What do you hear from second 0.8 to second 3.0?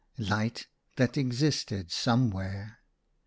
that existed somewhere